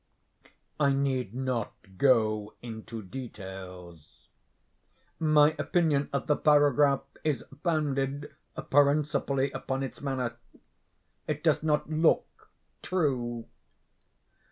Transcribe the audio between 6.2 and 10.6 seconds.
the paragraph is founded principally upon its manner.